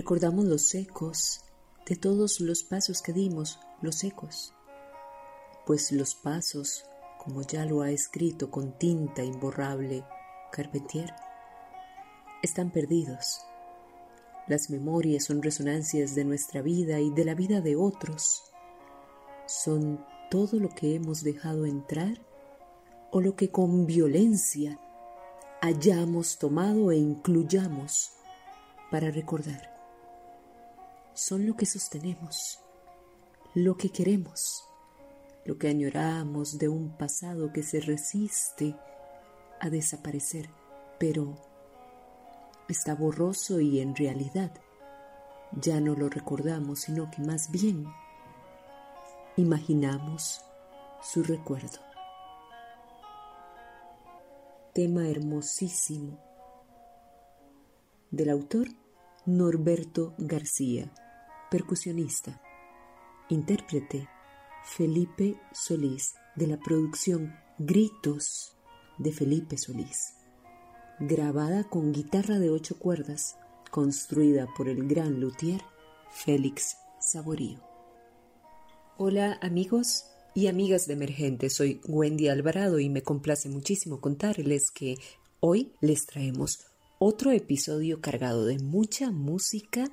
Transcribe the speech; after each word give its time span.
Recordamos 0.00 0.46
los 0.46 0.74
ecos 0.74 1.42
de 1.84 1.94
todos 1.94 2.40
los 2.40 2.64
pasos 2.64 3.02
que 3.02 3.12
dimos, 3.12 3.60
los 3.82 4.02
ecos, 4.02 4.54
pues 5.66 5.92
los 5.92 6.14
pasos 6.14 6.86
como 7.18 7.42
ya 7.42 7.66
lo 7.66 7.82
ha 7.82 7.90
escrito 7.90 8.50
con 8.50 8.78
tinta 8.78 9.22
imborrable 9.22 10.02
Carpentier, 10.52 11.12
están 12.42 12.70
perdidos. 12.70 13.42
Las 14.48 14.70
memorias 14.70 15.24
son 15.24 15.42
resonancias 15.42 16.14
de 16.14 16.24
nuestra 16.24 16.62
vida 16.62 16.98
y 16.98 17.10
de 17.10 17.26
la 17.26 17.34
vida 17.34 17.60
de 17.60 17.76
otros. 17.76 18.44
Son 19.44 20.02
todo 20.30 20.58
lo 20.58 20.70
que 20.70 20.94
hemos 20.94 21.22
dejado 21.22 21.66
entrar 21.66 22.24
o 23.10 23.20
lo 23.20 23.36
que 23.36 23.50
con 23.50 23.84
violencia 23.84 24.80
hayamos 25.60 26.38
tomado 26.38 26.90
e 26.90 26.96
incluyamos 26.96 28.12
para 28.90 29.10
recordar. 29.10 29.69
Son 31.22 31.46
lo 31.46 31.54
que 31.54 31.66
sostenemos, 31.66 32.60
lo 33.54 33.76
que 33.76 33.90
queremos, 33.90 34.64
lo 35.44 35.58
que 35.58 35.68
añoramos 35.68 36.56
de 36.56 36.70
un 36.70 36.96
pasado 36.96 37.52
que 37.52 37.62
se 37.62 37.78
resiste 37.80 38.74
a 39.60 39.68
desaparecer, 39.68 40.48
pero 40.98 41.36
está 42.70 42.94
borroso 42.94 43.60
y 43.60 43.80
en 43.80 43.94
realidad 43.94 44.50
ya 45.52 45.78
no 45.78 45.94
lo 45.94 46.08
recordamos, 46.08 46.80
sino 46.80 47.10
que 47.10 47.20
más 47.20 47.50
bien 47.50 47.84
imaginamos 49.36 50.40
su 51.02 51.22
recuerdo. 51.22 51.80
Tema 54.72 55.06
hermosísimo 55.06 56.18
del 58.10 58.30
autor 58.30 58.68
Norberto 59.26 60.14
García, 60.16 60.90
percusionista, 61.50 62.40
intérprete 63.28 64.08
Felipe 64.64 65.40
Solís 65.52 66.14
de 66.36 66.46
la 66.46 66.58
producción 66.58 67.34
Gritos 67.58 68.56
de 68.98 69.12
Felipe 69.12 69.58
Solís. 69.58 70.14
Grabada 71.00 71.64
con 71.64 71.92
guitarra 71.92 72.38
de 72.38 72.50
ocho 72.50 72.78
cuerdas, 72.78 73.36
construida 73.70 74.46
por 74.56 74.68
el 74.68 74.86
gran 74.86 75.20
luthier 75.20 75.60
Félix 76.10 76.76
Saborío. 77.00 77.60
Hola 78.96 79.38
amigos 79.42 80.04
y 80.34 80.46
amigas 80.46 80.86
de 80.86 80.92
Emergente, 80.92 81.50
soy 81.50 81.80
Wendy 81.88 82.28
Alvarado 82.28 82.78
y 82.78 82.88
me 82.88 83.02
complace 83.02 83.48
muchísimo 83.48 84.00
contarles 84.00 84.70
que 84.70 84.96
hoy 85.40 85.72
les 85.80 86.06
traemos 86.06 86.60
otro 87.00 87.32
episodio 87.32 88.00
cargado 88.00 88.44
de 88.44 88.58
mucha 88.58 89.10
música 89.10 89.90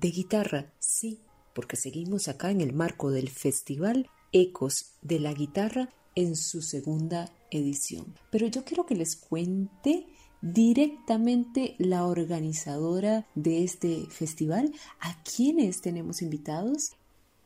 de 0.00 0.10
guitarra, 0.10 0.72
sí, 0.78 1.20
porque 1.54 1.76
seguimos 1.76 2.28
acá 2.28 2.50
en 2.50 2.60
el 2.60 2.72
marco 2.72 3.10
del 3.10 3.30
festival 3.30 4.08
Ecos 4.30 4.92
de 5.02 5.18
la 5.18 5.32
Guitarra 5.32 5.88
en 6.14 6.36
su 6.36 6.62
segunda 6.62 7.32
edición. 7.50 8.14
Pero 8.30 8.46
yo 8.46 8.64
quiero 8.64 8.86
que 8.86 8.94
les 8.94 9.16
cuente 9.16 10.06
directamente 10.40 11.74
la 11.78 12.06
organizadora 12.06 13.26
de 13.34 13.64
este 13.64 14.06
festival, 14.08 14.72
a 15.00 15.20
quienes 15.24 15.80
tenemos 15.80 16.22
invitados 16.22 16.92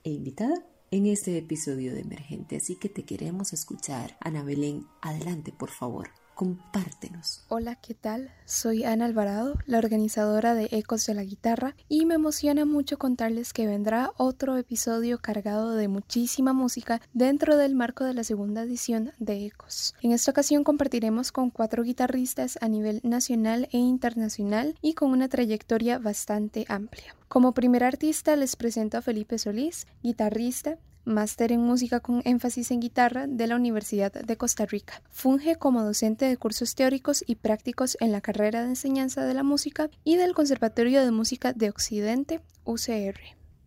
e 0.05 0.11
invitada 0.11 0.67
en 0.91 1.07
este 1.07 1.39
episodio 1.39 1.95
de 1.95 2.01
Emergente. 2.01 2.57
Así 2.57 2.77
que 2.77 2.91
te 2.91 3.05
queremos 3.05 3.55
escuchar. 3.55 4.19
Ana 4.21 4.43
Belén, 4.43 4.87
adelante, 5.01 5.53
por 5.53 5.71
favor 5.71 6.22
compártenos. 6.43 7.44
Hola, 7.47 7.77
¿qué 7.77 7.94
tal? 7.94 8.33
Soy 8.47 8.83
Ana 8.83 9.05
Alvarado, 9.05 9.55
la 9.65 9.79
organizadora 9.79 10.56
de 10.56 10.67
Ecos 10.73 11.06
de 11.06 11.15
la 11.15 11.23
Guitarra, 11.23 11.77
y 11.89 12.05
me 12.05 12.15
emociona 12.15 12.65
mucho 12.65 12.99
contarles 12.99 13.53
que 13.53 13.69
vendrá 13.69 14.11
otro 14.17 14.56
episodio 14.56 15.19
cargado 15.19 15.77
de 15.77 15.87
muchísima 15.87 16.53
música 16.53 17.00
dentro 17.15 17.56
del 17.56 17.77
marco 17.77 18.03
de 18.03 18.15
la 18.15 18.25
segunda 18.25 18.62
edición 18.62 19.12
de 19.21 19.47
Ecos. 19.47 19.94
En 20.03 20.11
esta 20.11 20.33
ocasión 20.33 20.65
compartiremos 20.65 21.31
con 21.31 21.50
cuatro 21.50 21.85
guitarristas 21.85 22.59
a 22.61 22.67
nivel 22.67 22.99
nacional 23.05 23.69
e 23.71 23.79
internacional 23.79 24.75
y 24.83 24.94
con 24.94 25.12
una 25.12 25.29
trayectoria 25.29 26.00
bastante 26.00 26.65
amplia. 26.69 27.15
Como 27.29 27.55
primer 27.55 27.85
artista 27.85 28.35
les 28.35 28.56
presento 28.56 28.99
a 28.99 29.03
Felipe 29.03 29.39
Solís, 29.39 29.87
guitarrista, 30.03 30.77
máster 31.05 31.53
en 31.53 31.61
música 31.61 32.01
con 32.01 32.23
énfasis 32.25 32.71
en 32.71 32.81
guitarra 32.81 33.27
de 33.27 33.47
la 33.47 33.57
Universidad 33.57 34.13
de 34.13 34.37
Costa 34.37 34.67
Rica. 34.67 35.03
Funge 35.11 35.57
como 35.57 35.83
docente 35.83 36.25
de 36.27 36.37
cursos 36.37 36.75
teóricos 36.75 37.25
y 37.27 37.37
prácticos 37.37 37.97
en 38.01 38.13
la 38.13 38.21
carrera 38.21 38.63
de 38.63 38.69
enseñanza 38.69 39.25
de 39.25 39.35
la 39.35 39.43
música 39.43 39.91
y 40.05 40.17
del 40.17 40.35
Conservatorio 40.35 41.05
de 41.05 41.11
Música 41.11 41.53
de 41.53 41.71
Occidente, 41.71 42.41
UCR. 42.65 43.21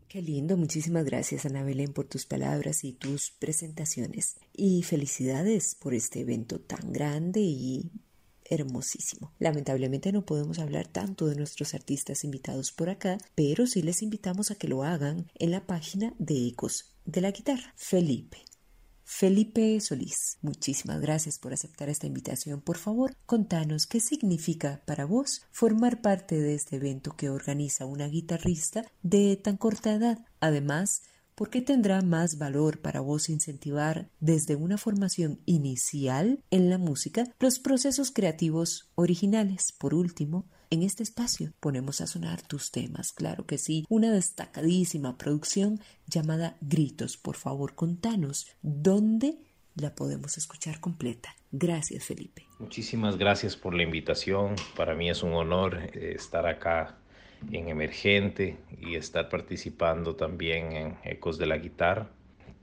Qué 0.07 0.21
lindo, 0.21 0.55
muchísimas 0.55 1.03
gracias 1.03 1.45
Ana 1.45 1.63
Belén 1.63 1.91
por 1.91 2.05
tus 2.05 2.25
palabras 2.25 2.83
y 2.85 2.93
tus 2.93 3.31
presentaciones. 3.31 4.37
Y 4.53 4.83
felicidades 4.83 5.75
por 5.75 5.93
este 5.93 6.21
evento 6.21 6.59
tan 6.61 6.93
grande 6.93 7.41
y 7.41 7.91
hermosísimo. 8.45 9.33
Lamentablemente 9.39 10.11
no 10.11 10.25
podemos 10.25 10.59
hablar 10.59 10.87
tanto 10.87 11.27
de 11.27 11.35
nuestros 11.35 11.73
artistas 11.73 12.23
invitados 12.23 12.71
por 12.71 12.89
acá, 12.89 13.17
pero 13.33 13.67
sí 13.67 13.81
les 13.81 14.01
invitamos 14.01 14.51
a 14.51 14.55
que 14.55 14.67
lo 14.67 14.83
hagan 14.83 15.27
en 15.35 15.51
la 15.51 15.65
página 15.65 16.13
de 16.17 16.47
Ecos 16.47 16.94
de 17.05 17.21
la 17.21 17.31
guitarra, 17.31 17.73
Felipe. 17.75 18.39
Felipe 19.07 19.79
Solís, 19.81 20.39
muchísimas 20.41 20.99
gracias 20.99 21.37
por 21.37 21.53
aceptar 21.53 21.89
esta 21.89 22.07
invitación. 22.07 22.59
Por 22.59 22.77
favor, 22.77 23.15
contanos 23.27 23.85
qué 23.85 23.99
significa 23.99 24.81
para 24.85 25.05
vos 25.05 25.43
formar 25.51 26.01
parte 26.01 26.41
de 26.41 26.55
este 26.55 26.77
evento 26.77 27.15
que 27.15 27.29
organiza 27.29 27.85
una 27.85 28.07
guitarrista 28.07 28.83
de 29.03 29.37
tan 29.37 29.57
corta 29.57 29.93
edad. 29.93 30.25
Además, 30.39 31.03
¿por 31.35 31.51
qué 31.51 31.61
tendrá 31.61 32.01
más 32.01 32.39
valor 32.39 32.81
para 32.81 32.99
vos 32.99 33.29
incentivar 33.29 34.09
desde 34.19 34.55
una 34.55 34.77
formación 34.77 35.39
inicial 35.45 36.43
en 36.49 36.71
la 36.71 36.79
música 36.79 37.31
los 37.39 37.59
procesos 37.59 38.09
creativos 38.09 38.89
originales? 38.95 39.71
Por 39.71 39.93
último, 39.93 40.47
en 40.69 40.83
este 40.83 41.03
espacio 41.03 41.53
ponemos 41.59 42.01
a 42.01 42.07
sonar 42.07 42.41
tus 42.41 42.71
temas, 42.71 43.11
claro 43.11 43.45
que 43.45 43.57
sí, 43.57 43.85
una 43.89 44.11
destacadísima 44.11 45.17
producción 45.17 45.79
llamada 46.07 46.57
Gritos. 46.61 47.17
Por 47.17 47.35
favor, 47.35 47.75
contanos 47.75 48.47
dónde 48.61 49.37
la 49.75 49.93
podemos 49.93 50.37
escuchar 50.37 50.79
completa. 50.79 51.35
Gracias, 51.51 52.05
Felipe. 52.05 52.47
Muchísimas 52.59 53.17
gracias 53.17 53.55
por 53.55 53.73
la 53.73 53.83
invitación. 53.83 54.55
Para 54.75 54.95
mí 54.95 55.09
es 55.09 55.23
un 55.23 55.33
honor 55.33 55.77
eh, 55.93 56.13
estar 56.15 56.45
acá 56.47 56.97
en 57.51 57.69
Emergente 57.69 58.57
y 58.79 58.95
estar 58.95 59.29
participando 59.29 60.15
también 60.15 60.71
en 60.71 60.97
Ecos 61.03 61.37
de 61.37 61.45
la 61.45 61.57
Guitarra 61.57 62.09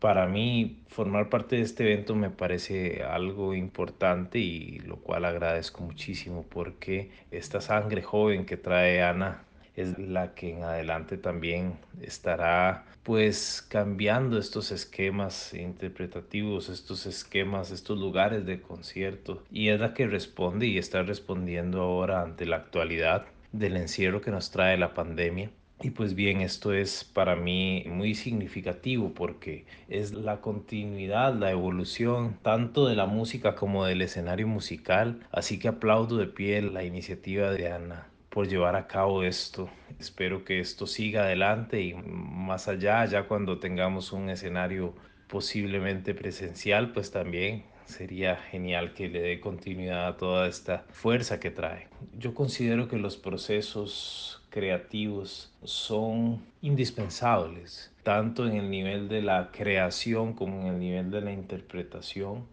para 0.03 0.27
mí 0.27 0.83
formar 0.89 1.29
parte 1.29 1.55
de 1.55 1.63
este 1.63 1.85
evento 1.85 2.17
me 2.17 2.29
parece 2.29 3.05
algo 3.05 3.55
importante 3.55 4.41
y 4.41 4.81
lo 4.81 4.97
cual 4.97 5.25
agradezco 5.25 5.85
muchísimo 5.85 6.45
porque 6.51 7.13
esta 7.31 7.61
sangre 7.61 8.03
joven 8.03 8.45
que 8.45 8.57
trae 8.57 9.01
Ana 9.01 9.45
es 9.77 9.97
la 10.01 10.35
que 10.35 10.51
en 10.57 10.65
adelante 10.65 11.19
también 11.19 11.79
estará 12.01 12.85
pues 13.05 13.65
cambiando 13.69 14.41
estos 14.41 14.73
esquemas 14.73 15.55
interpretativos, 15.55 16.69
estos 16.69 17.07
esquemas, 17.07 17.71
estos 17.71 17.97
lugares 17.97 18.45
de 18.45 18.61
concierto. 18.61 19.45
Y 19.53 19.69
es 19.69 19.79
la 19.79 19.95
que 19.95 20.09
responde 20.09 20.67
y 20.67 20.79
está 20.79 21.05
respondiendo 21.05 21.81
ahora 21.81 22.23
ante 22.23 22.45
la 22.45 22.57
actualidad 22.57 23.27
del 23.53 23.77
encierro 23.77 24.21
que 24.21 24.33
nos 24.33 24.51
trae 24.51 24.77
la 24.77 24.95
pandemia 24.95 25.53
y 25.83 25.91
pues 25.91 26.15
bien, 26.15 26.41
esto 26.41 26.73
es 26.73 27.03
para 27.05 27.35
mí 27.35 27.85
muy 27.87 28.15
significativo 28.15 29.13
porque 29.15 29.67
es 29.89 30.13
la 30.13 30.41
continuidad, 30.41 31.35
la 31.35 31.51
evolución 31.51 32.39
tanto 32.43 32.87
de 32.87 32.95
la 32.95 33.07
música 33.07 33.57
como 33.57 33.85
del 33.85 34.03
escenario 34.03 34.47
musical. 34.47 35.21
Así 35.33 35.59
que 35.59 35.69
aplaudo 35.69 36.17
de 36.19 36.27
pie 36.27 36.63
la 36.63 36.85
iniciativa 36.85 37.51
de 37.51 37.73
Ana 37.73 38.07
por 38.29 38.49
llevar 38.49 38.77
a 38.77 38.87
cabo 38.87 39.25
esto. 39.25 39.69
Espero 39.99 40.45
que 40.45 40.61
esto 40.61 40.87
siga 40.87 41.25
adelante 41.25 41.83
y 41.83 41.95
más 41.95 42.69
allá, 42.69 43.05
ya 43.07 43.25
cuando 43.25 43.59
tengamos 43.59 44.13
un 44.13 44.31
escenario 44.31 44.95
posiblemente 45.27 46.15
presencial, 46.15 46.93
pues 46.93 47.11
también 47.11 47.65
sería 47.87 48.37
genial 48.37 48.95
que 48.95 49.09
le 49.09 49.21
dé 49.21 49.41
continuidad 49.41 50.07
a 50.07 50.17
toda 50.17 50.47
esta 50.47 50.85
fuerza 50.91 51.41
que 51.41 51.51
trae. 51.51 51.89
Yo 52.17 52.35
considero 52.35 52.89
que 52.89 52.99
los 52.99 53.17
procesos 53.17 54.42
creativos 54.53 55.51
son 55.65 56.41
indispensables, 56.61 57.91
tanto 58.03 58.47
en 58.47 58.57
el 58.57 58.71
nivel 58.71 59.09
de 59.09 59.23
la 59.23 59.51
creación 59.51 60.35
como 60.35 60.61
en 60.61 60.67
el 60.67 60.79
nivel 60.79 61.11
de 61.11 61.23
la 61.23 61.33
interpretación. 61.33 62.47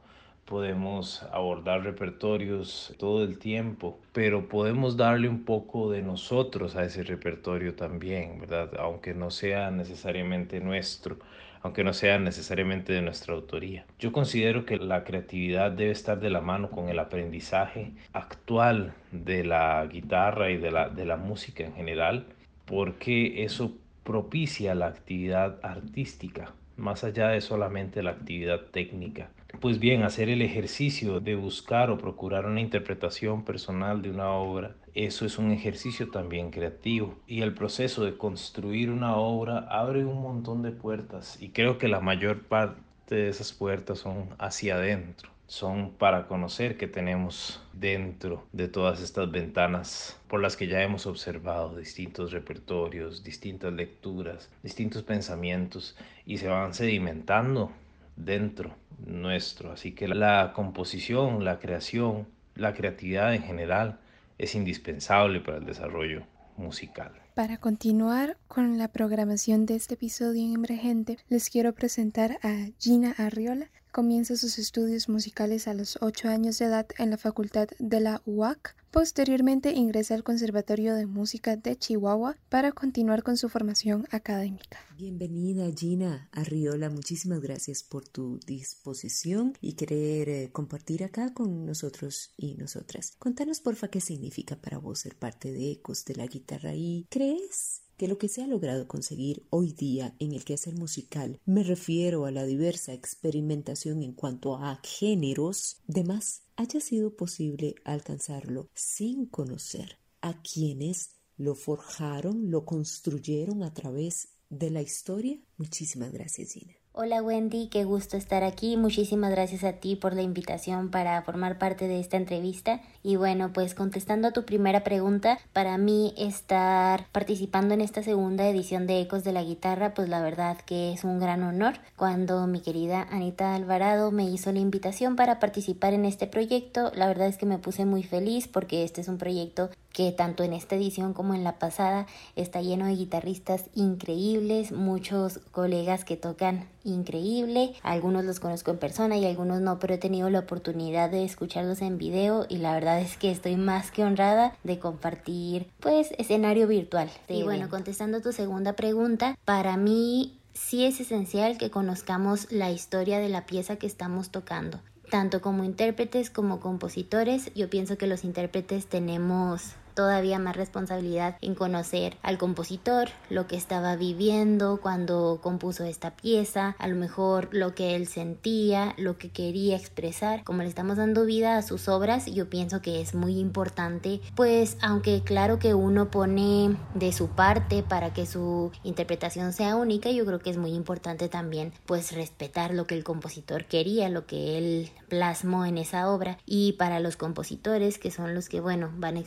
Podemos 0.49 1.21
abordar 1.31 1.83
repertorios 1.83 2.95
todo 2.97 3.23
el 3.23 3.37
tiempo, 3.37 3.99
pero 4.13 4.49
podemos 4.49 4.97
darle 4.97 5.29
un 5.29 5.45
poco 5.45 5.91
de 5.91 6.01
nosotros 6.01 6.75
a 6.75 6.85
ese 6.85 7.03
repertorio 7.03 7.75
también, 7.75 8.39
¿verdad? 8.39 8.71
Aunque 8.79 9.13
no 9.13 9.29
sea 9.29 9.69
necesariamente 9.69 10.59
nuestro 10.59 11.17
aunque 11.61 11.83
no 11.83 11.93
sea 11.93 12.17
necesariamente 12.17 12.93
de 12.93 13.01
nuestra 13.03 13.35
autoría. 13.35 13.85
Yo 13.99 14.11
considero 14.11 14.65
que 14.65 14.77
la 14.77 15.03
creatividad 15.03 15.71
debe 15.71 15.91
estar 15.91 16.19
de 16.19 16.31
la 16.31 16.41
mano 16.41 16.71
con 16.71 16.89
el 16.89 16.97
aprendizaje 16.97 17.91
actual 18.13 18.93
de 19.11 19.43
la 19.43 19.85
guitarra 19.85 20.49
y 20.49 20.57
de 20.57 20.71
la, 20.71 20.89
de 20.89 21.05
la 21.05 21.17
música 21.17 21.63
en 21.63 21.75
general, 21.75 22.25
porque 22.65 23.43
eso 23.43 23.73
propicia 24.03 24.73
la 24.73 24.87
actividad 24.87 25.59
artística, 25.61 26.53
más 26.77 27.03
allá 27.03 27.27
de 27.27 27.41
solamente 27.41 28.01
la 28.01 28.11
actividad 28.11 28.61
técnica. 28.71 29.29
Pues 29.59 29.79
bien, 29.79 30.03
hacer 30.03 30.29
el 30.29 30.41
ejercicio 30.41 31.19
de 31.19 31.35
buscar 31.35 31.89
o 31.89 31.97
procurar 31.97 32.45
una 32.45 32.61
interpretación 32.61 33.43
personal 33.43 34.01
de 34.01 34.11
una 34.11 34.29
obra, 34.29 34.75
eso 34.93 35.25
es 35.25 35.37
un 35.37 35.51
ejercicio 35.51 36.11
también 36.11 36.51
creativo. 36.51 37.17
Y 37.27 37.41
el 37.41 37.53
proceso 37.53 38.05
de 38.05 38.15
construir 38.15 38.89
una 38.89 39.17
obra 39.17 39.67
abre 39.69 40.05
un 40.05 40.21
montón 40.21 40.61
de 40.61 40.71
puertas 40.71 41.37
y 41.41 41.49
creo 41.49 41.77
que 41.77 41.87
la 41.87 41.99
mayor 41.99 42.43
parte 42.43 42.79
de 43.09 43.27
esas 43.27 43.51
puertas 43.51 43.99
son 43.99 44.29
hacia 44.37 44.75
adentro 44.75 45.29
son 45.49 45.93
para 45.97 46.27
conocer 46.27 46.77
que 46.77 46.87
tenemos 46.87 47.59
dentro 47.73 48.45
de 48.51 48.67
todas 48.67 49.01
estas 49.01 49.31
ventanas 49.31 50.21
por 50.27 50.41
las 50.41 50.55
que 50.55 50.67
ya 50.67 50.83
hemos 50.83 51.07
observado 51.07 51.75
distintos 51.75 52.31
repertorios, 52.31 53.23
distintas 53.23 53.73
lecturas, 53.73 54.51
distintos 54.61 55.01
pensamientos 55.01 55.97
y 56.23 56.37
se 56.37 56.49
van 56.49 56.75
sedimentando 56.75 57.71
dentro 58.19 58.75
nuestro. 59.05 59.71
Así 59.71 59.93
que 59.93 60.07
la 60.07 60.51
composición, 60.53 61.43
la 61.43 61.59
creación, 61.59 62.27
la 62.55 62.73
creatividad 62.73 63.33
en 63.33 63.43
general 63.43 63.99
es 64.37 64.55
indispensable 64.55 65.39
para 65.39 65.57
el 65.57 65.65
desarrollo 65.65 66.23
musical. 66.57 67.11
Para 67.33 67.57
continuar 67.57 68.37
con 68.47 68.77
la 68.77 68.89
programación 68.89 69.65
de 69.65 69.75
este 69.75 69.93
episodio 69.93 70.43
en 70.43 70.53
Emergente, 70.53 71.17
les 71.29 71.49
quiero 71.49 71.73
presentar 71.73 72.37
a 72.43 72.67
Gina 72.79 73.15
Arriola, 73.17 73.69
Comienza 73.91 74.35
sus 74.35 74.59
estudios 74.59 75.09
musicales 75.09 75.67
a 75.67 75.73
los 75.73 75.97
8 76.01 76.29
años 76.29 76.59
de 76.59 76.65
edad 76.65 76.85
en 76.99 77.09
la 77.09 77.17
Facultad 77.17 77.69
de 77.79 77.99
la 77.99 78.21
UAC. 78.27 78.75
Posteriormente 78.91 79.71
ingresa 79.73 80.15
al 80.15 80.23
Conservatorio 80.23 80.95
de 80.95 81.05
Música 81.05 81.55
de 81.55 81.77
Chihuahua 81.77 82.37
para 82.49 82.71
continuar 82.71 83.21
con 83.21 83.37
su 83.37 83.47
formación 83.47 84.07
académica. 84.09 84.79
Bienvenida 84.97 85.69
Gina 85.71 86.27
Arriola, 86.31 86.89
muchísimas 86.89 87.39
gracias 87.39 87.83
por 87.83 88.07
tu 88.07 88.39
disposición 88.47 89.53
y 89.61 89.73
querer 89.73 90.29
eh, 90.29 90.49
compartir 90.51 91.03
acá 91.03 91.35
con 91.35 91.67
nosotros 91.67 92.31
y 92.35 92.55
nosotras. 92.55 93.13
Contanos 93.19 93.59
porfa 93.59 93.89
qué 93.89 94.01
significa 94.01 94.55
para 94.55 94.79
vos 94.79 94.97
ser 94.97 95.15
parte 95.15 95.51
de 95.51 95.71
Ecos 95.71 96.03
de 96.05 96.15
la 96.15 96.25
Guitarra 96.25 96.73
y 96.73 97.05
¿crees 97.11 97.83
que 97.99 98.07
lo 98.07 98.17
que 98.17 98.29
se 98.29 98.41
ha 98.41 98.47
logrado 98.47 98.87
conseguir 98.87 99.45
hoy 99.49 99.73
día 99.73 100.15
en 100.19 100.31
el 100.31 100.45
quehacer 100.45 100.73
musical, 100.73 101.37
me 101.45 101.63
refiero 101.63 102.25
a 102.25 102.31
la 102.31 102.45
diversa 102.45 102.93
experimentación 102.93 104.01
en 104.01 104.13
cuanto 104.13 104.55
a 104.55 104.79
géneros, 104.83 105.81
demás, 105.85 106.43
haya 106.59 106.81
sido 106.81 107.15
posible 107.15 107.75
alcanzarlo 107.85 108.67
sin 108.73 109.27
conocer 109.27 109.97
a 110.19 110.41
quienes 110.41 111.11
lo 111.37 111.55
forjaron, 111.55 112.51
lo 112.51 112.65
construyeron 112.65 113.63
a 113.63 113.73
través 113.73 114.27
de 114.49 114.69
la 114.69 114.81
historia. 114.81 115.39
Muchísimas 115.55 116.11
gracias, 116.11 116.51
Gina. 116.51 116.73
Hola 117.01 117.23
Wendy, 117.23 117.67
qué 117.67 117.85
gusto 117.85 118.17
estar 118.17 118.43
aquí. 118.43 118.75
Muchísimas 118.75 119.31
gracias 119.31 119.63
a 119.63 119.71
ti 119.71 119.95
por 119.95 120.13
la 120.13 120.21
invitación 120.21 120.91
para 120.91 121.21
formar 121.21 121.57
parte 121.57 121.87
de 121.87 121.97
esta 121.97 122.17
entrevista. 122.17 122.81
Y 123.03 123.15
bueno, 123.15 123.53
pues 123.53 123.73
contestando 123.73 124.27
a 124.27 124.31
tu 124.33 124.43
primera 124.43 124.83
pregunta, 124.83 125.39
para 125.53 125.77
mí 125.77 126.13
estar 126.17 127.07
participando 127.13 127.73
en 127.73 127.79
esta 127.79 128.03
segunda 128.03 128.49
edición 128.49 128.85
de 128.85 128.99
Ecos 128.99 129.23
de 129.23 129.31
la 129.31 129.43
Guitarra, 129.43 129.93
pues 129.93 130.09
la 130.09 130.21
verdad 130.21 130.57
que 130.57 130.91
es 130.91 131.05
un 131.05 131.21
gran 131.21 131.41
honor. 131.43 131.75
Cuando 131.95 132.45
mi 132.47 132.59
querida 132.59 133.07
Anita 133.09 133.55
Alvarado 133.55 134.11
me 134.11 134.29
hizo 134.29 134.51
la 134.51 134.59
invitación 134.59 135.15
para 135.15 135.39
participar 135.39 135.93
en 135.93 136.03
este 136.03 136.27
proyecto, 136.27 136.91
la 136.95 137.07
verdad 137.07 137.27
es 137.27 137.37
que 137.37 137.45
me 137.45 137.59
puse 137.59 137.85
muy 137.85 138.03
feliz 138.03 138.49
porque 138.49 138.83
este 138.83 138.99
es 138.99 139.07
un 139.07 139.17
proyecto 139.17 139.69
que 139.99 140.13
tanto 140.13 140.45
en 140.45 140.53
esta 140.53 140.77
edición 140.77 141.13
como 141.13 141.33
en 141.33 141.43
la 141.43 141.59
pasada 141.59 142.07
está 142.37 142.61
lleno 142.61 142.85
de 142.85 142.95
guitarristas 142.95 143.65
increíbles, 143.75 144.71
muchos 144.71 145.39
colegas 145.51 146.05
que 146.05 146.15
tocan 146.15 146.69
increíble, 146.85 147.73
algunos 147.83 148.23
los 148.23 148.39
conozco 148.39 148.71
en 148.71 148.77
persona 148.77 149.17
y 149.17 149.25
algunos 149.25 149.59
no, 149.59 149.77
pero 149.77 149.95
he 149.95 149.97
tenido 149.97 150.29
la 150.29 150.39
oportunidad 150.39 151.09
de 151.09 151.25
escucharlos 151.25 151.81
en 151.81 151.97
video 151.97 152.45
y 152.47 152.59
la 152.59 152.73
verdad 152.75 153.01
es 153.01 153.17
que 153.17 153.29
estoy 153.29 153.57
más 153.57 153.91
que 153.91 154.05
honrada 154.05 154.55
de 154.63 154.79
compartir 154.79 155.67
pues 155.81 156.13
escenario 156.17 156.65
virtual. 156.65 157.09
y 157.27 157.43
bueno, 157.43 157.67
contestando 157.69 158.21
tu 158.21 158.31
segunda 158.31 158.77
pregunta, 158.77 159.37
para 159.43 159.75
mí 159.75 160.39
sí 160.53 160.85
es 160.85 161.01
esencial 161.01 161.57
que 161.57 161.71
conozcamos 161.71 162.49
la 162.53 162.71
historia 162.71 163.19
de 163.19 163.27
la 163.27 163.45
pieza 163.45 163.75
que 163.75 163.87
estamos 163.87 164.29
tocando 164.29 164.79
tanto 165.09 165.41
como 165.41 165.63
intérpretes 165.63 166.29
como 166.29 166.59
compositores, 166.59 167.51
yo 167.55 167.69
pienso 167.69 167.97
que 167.97 168.07
los 168.07 168.23
intérpretes 168.23 168.85
tenemos 168.85 169.73
todavía 169.99 170.39
más 170.39 170.55
responsabilidad 170.55 171.35
en 171.41 171.55
conocer 171.55 172.15
al 172.23 172.37
compositor, 172.37 173.09
lo 173.29 173.47
que 173.47 173.57
estaba 173.57 173.97
viviendo 173.97 174.79
cuando 174.81 175.41
compuso 175.43 175.83
esta 175.83 176.15
pieza, 176.15 176.77
a 176.79 176.87
lo 176.87 176.95
mejor 176.95 177.49
lo 177.51 177.75
que 177.75 177.97
él 177.97 178.07
sentía, 178.07 178.93
lo 178.97 179.17
que 179.17 179.29
quería 179.29 179.75
expresar. 179.75 180.45
Como 180.45 180.61
le 180.61 180.69
estamos 180.69 180.95
dando 180.95 181.25
vida 181.25 181.57
a 181.57 181.63
sus 181.63 181.89
obras, 181.89 182.27
yo 182.27 182.49
pienso 182.49 182.81
que 182.81 183.01
es 183.01 183.13
muy 183.13 183.37
importante, 183.39 184.21
pues 184.35 184.77
aunque 184.81 185.21
claro 185.21 185.59
que 185.59 185.73
uno 185.73 186.09
pone 186.09 186.77
de 186.93 187.11
su 187.11 187.27
parte 187.27 187.83
para 187.83 188.13
que 188.13 188.25
su 188.25 188.71
interpretación 188.83 189.51
sea 189.51 189.75
única, 189.75 190.11
yo 190.11 190.25
creo 190.25 190.39
que 190.39 190.49
es 190.49 190.57
muy 190.57 190.71
importante 190.71 191.27
también 191.27 191.73
pues 191.85 192.13
respetar 192.13 192.73
lo 192.73 192.87
que 192.87 192.95
el 192.95 193.03
compositor 193.03 193.65
quería, 193.65 194.07
lo 194.07 194.25
que 194.25 194.57
él 194.57 194.91
plasmó 195.09 195.65
en 195.65 195.77
esa 195.77 196.09
obra 196.09 196.37
y 196.45 196.73
para 196.73 197.01
los 197.01 197.17
compositores 197.17 197.99
que 197.99 198.11
son 198.11 198.33
los 198.33 198.47
que 198.47 198.61
bueno 198.61 198.91
van 198.95 199.17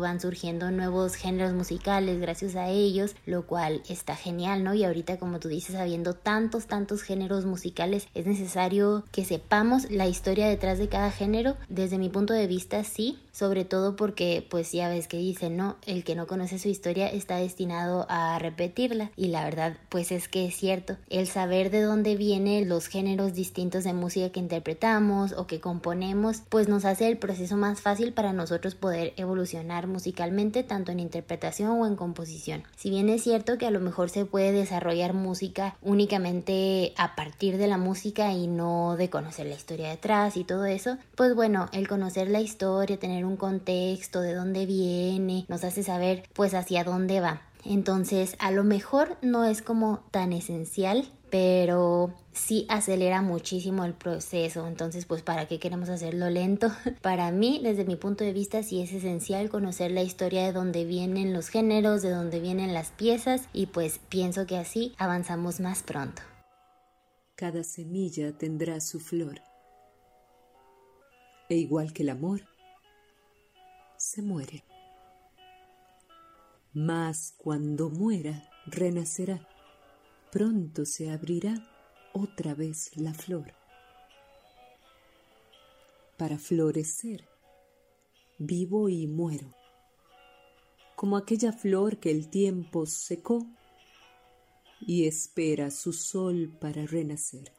van 0.00 0.20
surgiendo 0.20 0.70
nuevos 0.70 1.14
géneros 1.14 1.52
musicales 1.52 2.20
gracias 2.20 2.56
a 2.56 2.68
ellos, 2.68 3.14
lo 3.26 3.46
cual 3.46 3.82
está 3.88 4.16
genial, 4.16 4.64
¿no? 4.64 4.74
Y 4.74 4.84
ahorita, 4.84 5.18
como 5.18 5.38
tú 5.38 5.48
dices, 5.48 5.76
habiendo 5.76 6.14
tantos, 6.14 6.66
tantos 6.66 7.02
géneros 7.02 7.44
musicales, 7.44 8.08
es 8.14 8.26
necesario 8.26 9.04
que 9.12 9.24
sepamos 9.24 9.90
la 9.90 10.06
historia 10.06 10.48
detrás 10.48 10.78
de 10.78 10.88
cada 10.88 11.10
género. 11.10 11.56
Desde 11.68 11.98
mi 11.98 12.08
punto 12.08 12.34
de 12.34 12.46
vista, 12.46 12.84
sí, 12.84 13.18
sobre 13.32 13.64
todo 13.64 13.96
porque, 13.96 14.46
pues 14.48 14.72
ya 14.72 14.88
ves 14.88 15.08
que 15.08 15.18
dicen, 15.18 15.56
¿no? 15.56 15.76
El 15.86 16.04
que 16.04 16.14
no 16.14 16.26
conoce 16.26 16.58
su 16.58 16.68
historia 16.68 17.08
está 17.08 17.36
destinado 17.36 18.06
a 18.08 18.38
repetirla. 18.38 19.10
Y 19.16 19.28
la 19.28 19.44
verdad, 19.44 19.76
pues 19.88 20.12
es 20.12 20.28
que 20.28 20.46
es 20.46 20.56
cierto. 20.56 20.96
El 21.08 21.26
saber 21.26 21.70
de 21.70 21.82
dónde 21.82 22.16
vienen 22.16 22.68
los 22.68 22.86
géneros 22.86 23.34
distintos 23.34 23.84
de 23.84 23.92
música 23.92 24.30
que 24.30 24.40
interpretamos 24.40 25.32
o 25.32 25.46
que 25.46 25.60
componemos, 25.60 26.42
pues 26.48 26.68
nos 26.68 26.84
hace 26.84 27.08
el 27.08 27.18
proceso 27.18 27.56
más 27.56 27.80
fácil 27.80 28.12
para 28.12 28.32
nosotros 28.32 28.74
poder 28.74 29.12
evolucionar 29.16 29.43
musicalmente 29.86 30.62
tanto 30.62 30.92
en 30.92 31.00
interpretación 31.00 31.70
o 31.70 31.86
en 31.86 31.96
composición. 31.96 32.64
Si 32.76 32.90
bien 32.90 33.08
es 33.08 33.22
cierto 33.22 33.58
que 33.58 33.66
a 33.66 33.70
lo 33.70 33.80
mejor 33.80 34.10
se 34.10 34.24
puede 34.24 34.52
desarrollar 34.52 35.14
música 35.14 35.76
únicamente 35.82 36.92
a 36.96 37.14
partir 37.14 37.56
de 37.58 37.66
la 37.66 37.78
música 37.78 38.32
y 38.32 38.46
no 38.46 38.96
de 38.96 39.10
conocer 39.10 39.46
la 39.46 39.54
historia 39.54 39.90
detrás 39.90 40.36
y 40.36 40.44
todo 40.44 40.64
eso, 40.64 40.98
pues 41.14 41.34
bueno, 41.34 41.68
el 41.72 41.88
conocer 41.88 42.28
la 42.28 42.40
historia, 42.40 42.98
tener 42.98 43.24
un 43.24 43.36
contexto 43.36 44.20
de 44.20 44.34
dónde 44.34 44.66
viene, 44.66 45.44
nos 45.48 45.64
hace 45.64 45.82
saber 45.82 46.24
pues 46.32 46.54
hacia 46.54 46.84
dónde 46.84 47.20
va. 47.20 47.42
Entonces, 47.64 48.36
a 48.40 48.50
lo 48.50 48.62
mejor 48.62 49.16
no 49.22 49.44
es 49.44 49.62
como 49.62 50.00
tan 50.10 50.32
esencial 50.32 51.08
pero 51.34 52.14
sí 52.32 52.64
acelera 52.68 53.20
muchísimo 53.20 53.84
el 53.84 53.92
proceso. 53.92 54.68
Entonces, 54.68 55.04
pues, 55.04 55.22
¿para 55.22 55.48
qué 55.48 55.58
queremos 55.58 55.88
hacerlo 55.88 56.30
lento? 56.30 56.68
Para 57.02 57.32
mí, 57.32 57.60
desde 57.60 57.84
mi 57.84 57.96
punto 57.96 58.22
de 58.22 58.32
vista, 58.32 58.62
sí 58.62 58.80
es 58.80 58.92
esencial 58.92 59.50
conocer 59.50 59.90
la 59.90 60.04
historia 60.04 60.44
de 60.44 60.52
dónde 60.52 60.84
vienen 60.84 61.32
los 61.32 61.48
géneros, 61.48 62.02
de 62.02 62.10
dónde 62.10 62.38
vienen 62.38 62.72
las 62.72 62.92
piezas 62.92 63.48
y 63.52 63.66
pues 63.66 63.98
pienso 63.98 64.46
que 64.46 64.56
así 64.56 64.94
avanzamos 64.96 65.58
más 65.58 65.82
pronto. 65.82 66.22
Cada 67.34 67.64
semilla 67.64 68.30
tendrá 68.38 68.80
su 68.80 69.00
flor. 69.00 69.40
E 71.48 71.56
igual 71.56 71.92
que 71.92 72.04
el 72.04 72.10
amor, 72.10 72.42
se 73.96 74.22
muere. 74.22 74.62
Mas 76.72 77.34
cuando 77.36 77.90
muera, 77.90 78.48
renacerá 78.66 79.48
pronto 80.34 80.84
se 80.84 81.12
abrirá 81.12 81.54
otra 82.12 82.56
vez 82.56 82.90
la 82.96 83.14
flor. 83.14 83.54
Para 86.18 86.40
florecer, 86.40 87.28
vivo 88.38 88.88
y 88.88 89.06
muero, 89.06 89.54
como 90.96 91.16
aquella 91.16 91.52
flor 91.52 92.00
que 92.00 92.10
el 92.10 92.30
tiempo 92.30 92.84
secó 92.84 93.46
y 94.80 95.06
espera 95.06 95.70
su 95.70 95.92
sol 95.92 96.58
para 96.60 96.84
renacer, 96.84 97.52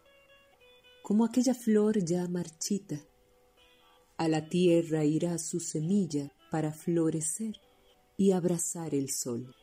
como 1.01 1.23
aquella 1.23 1.53
flor 1.53 2.03
ya 2.03 2.27
marchita, 2.27 2.99
a 4.17 4.27
la 4.27 4.49
tierra 4.49 5.05
irá 5.05 5.37
su 5.37 5.61
semilla 5.61 6.29
para 6.51 6.73
florecer 6.73 7.55
y 8.17 8.33
abrazar 8.33 8.93
el 8.93 9.09
sol. 9.11 9.55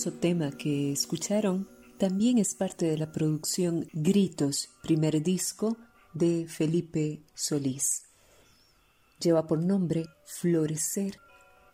Hermoso 0.00 0.18
tema 0.18 0.50
que 0.50 0.92
escucharon 0.92 1.68
también 1.98 2.38
es 2.38 2.54
parte 2.54 2.86
de 2.86 2.96
la 2.96 3.12
producción 3.12 3.86
Gritos, 3.92 4.70
primer 4.82 5.22
disco 5.22 5.76
de 6.14 6.46
Felipe 6.48 7.20
Solís. 7.34 8.04
Lleva 9.20 9.46
por 9.46 9.62
nombre 9.62 10.06
Florecer, 10.24 11.18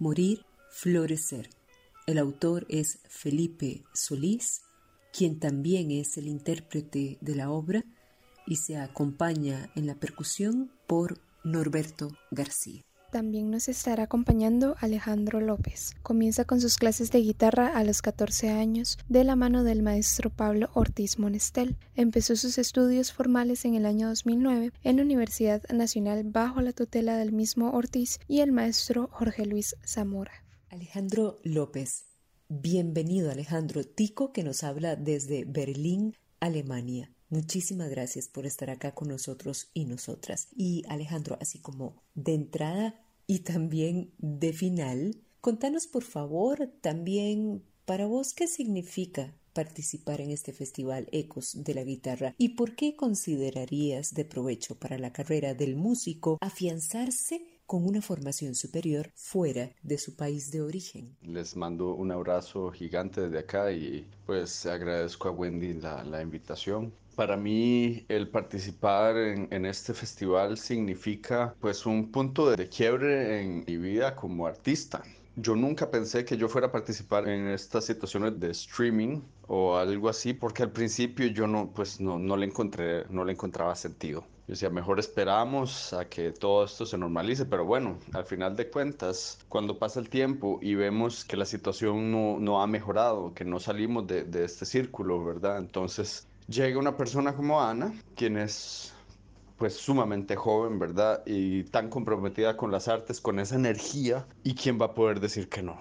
Morir, 0.01 0.45
Florecer. 0.73 1.51
El 2.09 2.19
autor 2.19 2.67
es 2.69 2.99
Felipe 3.09 3.85
Solís, 3.95 4.63
quien 5.13 5.39
también 5.39 5.93
es 5.93 6.17
el 6.17 6.27
intérprete 6.27 7.19
de 7.21 7.35
la 7.37 7.51
obra 7.51 7.85
y 8.45 8.57
se 8.57 8.77
acompaña 8.77 9.71
en 9.77 9.87
la 9.87 9.95
percusión 9.95 10.73
por 10.89 11.21
Norberto 11.45 12.09
García. 12.33 12.83
También 13.17 13.51
nos 13.51 13.71
estará 13.71 14.03
acompañando 14.03 14.77
Alejandro 14.79 15.41
López. 15.41 15.95
Comienza 16.03 16.45
con 16.45 16.61
sus 16.61 16.77
clases 16.77 17.11
de 17.11 17.21
guitarra 17.21 17.69
a 17.69 17.83
los 17.83 18.03
14 18.03 18.51
años 18.51 18.99
de 19.09 19.25
la 19.25 19.37
mano 19.37 19.65
del 19.65 19.83
maestro 19.83 20.29
Pablo 20.29 20.69
Ortiz 20.75 21.19
Monestel. 21.19 21.79
Empezó 21.95 22.37
sus 22.37 22.59
estudios 22.59 23.15
formales 23.15 23.65
en 23.65 23.75
el 23.75 23.87
año 23.87 24.09
2009 24.09 24.71
en 24.85 24.97
la 24.97 25.03
Universidad 25.03 25.63
Nacional 25.73 26.25
bajo 26.25 26.61
la 26.61 26.75
tutela 26.75 27.17
del 27.17 27.33
mismo 27.33 27.71
Ortiz 27.71 28.19
y 28.29 28.41
el 28.41 28.53
maestro 28.53 29.09
Jorge 29.11 29.47
Luis 29.47 29.77
Zamora. 29.83 30.45
Alejandro 30.69 31.39
López. 31.43 32.05
Bienvenido 32.51 33.31
Alejandro 33.31 33.83
Tico 33.83 34.35
que 34.35 34.45
nos 34.45 34.63
habla 34.63 34.95
desde 34.95 35.47
Berlín, 35.47 36.15
Alemania. 36.39 37.11
Muchísimas 37.31 37.89
gracias 37.89 38.29
por 38.29 38.45
estar 38.45 38.69
acá 38.69 38.95
con 38.95 39.09
nosotros 39.09 39.71
y 39.73 39.87
nosotras. 39.87 40.49
Y 40.55 40.85
Alejandro, 40.89 41.39
así 41.41 41.59
como 41.61 42.03
de 42.15 42.35
entrada, 42.35 43.06
y 43.27 43.41
también 43.41 44.13
de 44.19 44.53
final, 44.53 45.17
contanos 45.41 45.87
por 45.87 46.03
favor 46.03 46.71
también 46.81 47.63
para 47.85 48.07
vos 48.07 48.35
qué 48.35 48.47
significa 48.47 49.35
participar 49.53 50.21
en 50.21 50.31
este 50.31 50.53
festival 50.53 51.09
Ecos 51.13 51.65
de 51.65 51.73
la 51.73 51.83
Guitarra 51.83 52.35
y 52.37 52.51
por 52.51 52.77
qué 52.77 52.95
considerarías 52.95 54.13
de 54.13 54.27
provecho 54.27 54.79
para 54.79 54.99
la 54.99 55.13
carrera 55.15 55.55
del 55.55 55.77
músico 55.77 56.37
afianzarse 56.43 57.56
con 57.67 57.85
una 57.85 58.01
formación 58.01 58.55
superior 58.55 59.11
fuera 59.15 59.71
de 59.83 59.99
su 59.99 60.17
país 60.17 60.51
de 60.51 60.63
origen. 60.63 61.17
Les 61.23 61.57
mando 61.57 61.95
un 61.95 62.13
abrazo 62.13 62.71
gigante 62.71 63.23
desde 63.23 63.39
acá 63.39 63.73
y 63.73 64.07
pues 64.25 64.65
agradezco 64.67 65.29
a 65.29 65.33
Wendy 65.33 65.75
la, 65.75 66.05
la 66.05 66.23
invitación. 66.23 66.93
Para 67.17 67.39
mí 67.39 68.05
el 68.09 68.29
participar 68.29 69.17
en, 69.17 69.65
este 69.65 69.95
festival 69.95 70.59
significa 70.59 71.55
pues 71.61 71.87
un 71.87 72.13
punto 72.13 72.51
de 72.55 72.69
quiebre 72.69 73.41
en 73.41 73.65
mi 73.67 73.79
vida 73.79 74.15
como 74.15 74.47
artista. 74.47 75.03
Yo 75.35 75.57
nunca 75.57 75.91
pensé 75.91 76.27
que 76.27 76.37
yo 76.37 76.47
fuera 76.49 76.67
a 76.67 76.73
participar 76.73 77.27
en 77.27 77.49
estas 77.49 77.87
situaciones 77.87 78.39
de 78.39 78.51
streaming 78.51 79.23
o 79.49 79.77
algo 79.77 80.11
así 80.11 80.35
porque 80.35 80.63
al 80.63 80.73
principio 80.73 81.27
yo 81.29 81.47
no 81.47 81.71
pues 81.75 82.01
no, 82.01 82.19
no 82.19 82.37
le 82.37 82.47
encontré 82.47 83.07
no 83.09 83.25
le 83.25 83.33
encontraba 83.33 83.75
sentido. 83.77 84.27
Yo 84.47 84.53
decía, 84.53 84.71
mejor 84.71 85.01
esperamos 85.01 85.93
a 85.93 86.09
que 86.09 86.31
todo 86.31 86.65
esto 86.65 86.87
se 86.87 86.97
normalice, 86.97 87.47
pero 87.47 87.65
bueno, 87.65 87.99
al 88.13 88.25
final 88.25 88.55
de 88.55 88.71
cuentas, 88.71 89.39
cuando 89.49 89.79
pasa 89.79 89.99
el 89.99 90.09
tiempo 90.09 90.61
y 90.63 90.77
vemos 90.77 91.25
que 91.25 91.37
la 91.37 91.45
situación 91.45 92.13
no, 92.13 92.39
no 92.39 92.63
ha 92.63 92.67
mejorado, 92.69 93.35
que 93.35 93.45
no 93.45 93.59
salimos 93.59 94.07
de, 94.07 94.23
de 94.23 94.45
este 94.45 94.65
círculo, 94.65 95.25
¿verdad? 95.25 95.59
Entonces 95.59 96.29
llega 96.47 96.79
una 96.79 96.97
persona 96.97 97.35
como 97.35 97.61
Ana, 97.61 97.93
quien 98.15 98.37
es 98.37 98.93
pues 99.57 99.75
sumamente 99.75 100.37
joven, 100.37 100.79
¿verdad? 100.79 101.23
Y 101.27 101.65
tan 101.65 101.89
comprometida 101.89 102.57
con 102.57 102.71
las 102.71 102.89
artes, 102.89 103.21
con 103.21 103.41
esa 103.41 103.57
energía, 103.57 104.27
y 104.45 104.55
quién 104.55 104.81
va 104.81 104.87
a 104.87 104.95
poder 104.95 105.19
decir 105.21 105.49
que 105.49 105.63
no. 105.63 105.79